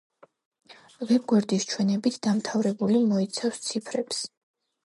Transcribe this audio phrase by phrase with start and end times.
[1.11, 4.27] ვებ გვერდის ჩვენებით დამთავრებული მოიცავს ციფრებს.